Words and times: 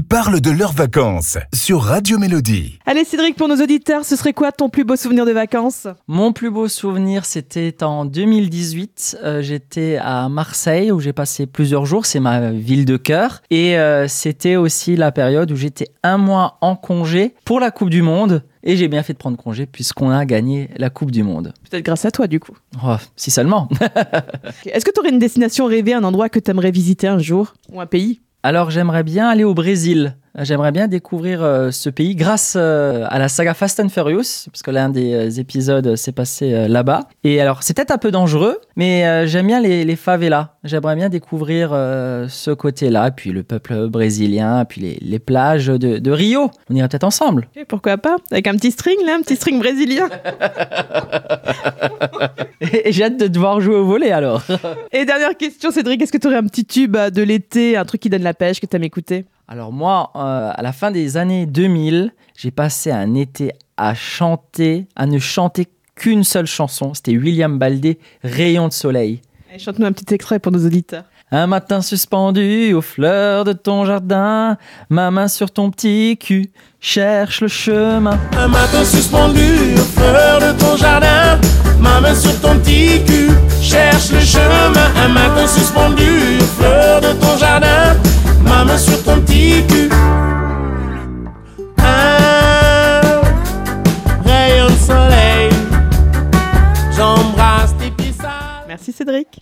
Ils 0.00 0.06
parlent 0.06 0.40
de 0.40 0.50
leurs 0.50 0.72
vacances 0.72 1.36
sur 1.52 1.82
Radio 1.82 2.16
Mélodie. 2.16 2.78
Allez 2.86 3.04
Cédric, 3.04 3.36
pour 3.36 3.48
nos 3.48 3.62
auditeurs, 3.62 4.06
ce 4.06 4.16
serait 4.16 4.32
quoi 4.32 4.50
ton 4.50 4.70
plus 4.70 4.82
beau 4.82 4.96
souvenir 4.96 5.26
de 5.26 5.32
vacances? 5.32 5.88
Mon 6.08 6.32
plus 6.32 6.50
beau 6.50 6.68
souvenir, 6.68 7.26
c'était 7.26 7.82
en 7.82 8.06
2018. 8.06 9.18
Euh, 9.22 9.42
j'étais 9.42 9.98
à 10.00 10.30
Marseille 10.30 10.90
où 10.90 11.00
j'ai 11.00 11.12
passé 11.12 11.46
plusieurs 11.46 11.84
jours. 11.84 12.06
C'est 12.06 12.18
ma 12.18 12.50
ville 12.50 12.86
de 12.86 12.96
cœur. 12.96 13.42
Et 13.50 13.76
euh, 13.76 14.08
c'était 14.08 14.56
aussi 14.56 14.96
la 14.96 15.12
période 15.12 15.52
où 15.52 15.56
j'étais 15.56 15.88
un 16.02 16.16
mois 16.16 16.56
en 16.62 16.76
congé 16.76 17.34
pour 17.44 17.60
la 17.60 17.70
Coupe 17.70 17.90
du 17.90 18.00
Monde. 18.00 18.42
Et 18.62 18.78
j'ai 18.78 18.88
bien 18.88 19.02
fait 19.02 19.12
de 19.12 19.18
prendre 19.18 19.36
congé 19.36 19.66
puisqu'on 19.66 20.08
a 20.08 20.24
gagné 20.24 20.70
la 20.78 20.88
Coupe 20.88 21.10
du 21.10 21.22
Monde. 21.22 21.52
Peut-être 21.68 21.84
grâce 21.84 22.06
à 22.06 22.10
toi 22.10 22.26
du 22.26 22.40
coup. 22.40 22.56
Oh, 22.82 22.96
si 23.16 23.30
seulement. 23.30 23.68
Est-ce 24.64 24.86
que 24.86 24.92
tu 24.92 25.00
aurais 25.00 25.10
une 25.10 25.18
destination 25.18 25.66
rêvée, 25.66 25.92
un 25.92 26.04
endroit 26.04 26.30
que 26.30 26.38
tu 26.38 26.50
aimerais 26.50 26.70
visiter 26.70 27.06
un 27.06 27.18
jour? 27.18 27.52
Ou 27.70 27.82
un 27.82 27.86
pays? 27.86 28.22
Alors 28.42 28.70
j'aimerais 28.70 29.02
bien 29.02 29.28
aller 29.28 29.44
au 29.44 29.52
Brésil. 29.52 30.16
J'aimerais 30.38 30.70
bien 30.70 30.86
découvrir 30.86 31.42
euh, 31.42 31.72
ce 31.72 31.90
pays 31.90 32.14
grâce 32.14 32.54
euh, 32.56 33.04
à 33.08 33.18
la 33.18 33.28
saga 33.28 33.52
Fast 33.52 33.80
and 33.80 33.88
Furious, 33.88 34.46
parce 34.50 34.62
que 34.62 34.70
l'un 34.70 34.88
des 34.88 35.12
euh, 35.12 35.40
épisodes 35.40 35.96
s'est 35.96 36.12
passé 36.12 36.68
là-bas. 36.68 37.08
Et 37.24 37.40
alors, 37.40 37.64
c'est 37.64 37.74
peut-être 37.74 37.90
un 37.90 37.98
peu 37.98 38.12
dangereux, 38.12 38.60
mais 38.76 39.26
j'aime 39.26 39.48
bien 39.48 39.60
les, 39.60 39.84
les 39.84 39.96
favelas. 39.96 40.54
J'aimerais 40.64 40.94
bien 40.94 41.08
découvrir 41.08 41.70
ce 41.70 42.50
côté-là, 42.52 43.10
puis 43.10 43.32
le 43.32 43.42
peuple 43.42 43.88
brésilien, 43.88 44.64
puis 44.64 44.80
les, 44.80 44.98
les 45.00 45.18
plages 45.18 45.66
de, 45.66 45.98
de 45.98 46.10
Rio. 46.10 46.50
On 46.68 46.74
irait 46.74 46.88
peut-être 46.88 47.04
ensemble. 47.04 47.48
Et 47.56 47.64
Pourquoi 47.64 47.98
pas 47.98 48.16
Avec 48.30 48.46
un 48.46 48.54
petit 48.54 48.70
string 48.70 48.96
là, 49.04 49.16
un 49.16 49.22
petit 49.22 49.36
string 49.36 49.58
brésilien. 49.58 50.08
Et 52.84 52.92
j'ai 52.92 53.04
hâte 53.04 53.16
de 53.18 53.26
devoir 53.26 53.60
jouer 53.60 53.76
au 53.76 53.86
volet 53.86 54.12
alors. 54.12 54.42
Et 54.92 55.04
dernière 55.04 55.36
question 55.36 55.70
Cédric, 55.70 56.02
est-ce 56.02 56.12
que 56.12 56.18
tu 56.18 56.26
aurais 56.26 56.36
un 56.36 56.46
petit 56.46 56.64
tube 56.64 56.96
de 56.96 57.22
l'été, 57.22 57.76
un 57.76 57.84
truc 57.84 58.00
qui 58.02 58.10
donne 58.10 58.22
la 58.22 58.34
pêche 58.34 58.60
que 58.60 58.66
tu 58.66 58.76
aimes 58.76 58.84
écouter? 58.84 59.24
Alors 59.52 59.72
moi, 59.72 60.12
euh, 60.14 60.52
à 60.54 60.62
la 60.62 60.72
fin 60.72 60.92
des 60.92 61.16
années 61.16 61.44
2000, 61.44 62.12
j'ai 62.36 62.52
passé 62.52 62.92
un 62.92 63.16
été 63.16 63.50
à 63.76 63.94
chanter, 63.94 64.86
à 64.94 65.06
ne 65.06 65.18
chanter 65.18 65.66
qu'une 65.96 66.22
seule 66.22 66.46
chanson. 66.46 66.94
C'était 66.94 67.16
William 67.16 67.58
Baldé, 67.58 67.98
Rayon 68.22 68.68
de 68.68 68.72
soleil. 68.72 69.22
Allez, 69.50 69.58
Chante-nous 69.58 69.86
un 69.86 69.92
petit 69.92 70.14
extrait 70.14 70.38
pour 70.38 70.52
nos 70.52 70.64
auditeurs. 70.64 71.02
Un 71.32 71.48
matin 71.48 71.82
suspendu 71.82 72.72
aux 72.74 72.80
fleurs 72.80 73.42
de 73.42 73.52
ton 73.52 73.84
jardin, 73.84 74.56
ma 74.88 75.10
main 75.10 75.26
sur 75.26 75.50
ton 75.50 75.72
petit 75.72 76.16
cul 76.16 76.52
cherche 76.78 77.40
le 77.40 77.48
chemin. 77.48 78.20
Un 78.38 78.46
matin 78.46 78.84
suspendu 78.84 79.74
aux 79.74 80.00
fleurs 80.00 80.40
de 80.40 80.60
ton 80.60 80.76
jardin 80.76 81.40
Ma 81.80 82.00
main 82.00 82.14
sur 82.14 82.38
ton 82.40 82.58
petit 82.58 83.02
cul 83.04 83.30
cherche 83.62 84.12
le 84.12 84.20
chemin 84.20 84.72
Un 85.02 85.08
matin 85.08 85.46
suspendu 85.46 86.38
aux 86.40 86.60
fleurs 86.60 87.00
de 87.00 87.12
ton 87.18 87.36
jardin 87.38 87.79
sur 88.78 89.02
ton 89.04 89.20
petit 89.20 89.64
cul. 89.68 89.88
Un 91.78 93.20
rayon 94.24 94.66
de 94.66 94.78
soleil. 94.86 95.50
J'embrasse 96.96 97.74
tes 97.78 97.90
Merci 98.68 98.92
Cédric. 98.92 99.38